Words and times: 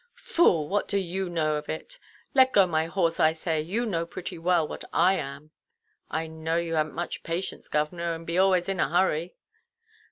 "Fool, 0.17 0.67
what 0.67 0.87
do 0.87 0.97
you 0.97 1.29
know 1.29 1.57
of 1.57 1.69
it? 1.69 1.99
Let 2.33 2.53
go 2.53 2.65
my 2.65 2.87
horse, 2.87 3.19
I 3.19 3.33
say. 3.33 3.61
You 3.61 3.85
know 3.85 4.03
pretty 4.07 4.39
well 4.39 4.67
what 4.67 4.83
I 4.91 5.13
am." 5.13 5.51
"I 6.09 6.25
know 6.25 6.57
you 6.57 6.73
haʼnʼt 6.73 6.93
much 6.93 7.21
patience, 7.21 7.69
govʼnor, 7.69 8.15
and 8.15 8.25
be 8.25 8.33
arlways 8.33 8.67
in 8.67 8.79
a 8.79 8.89
hurry." 8.89 9.35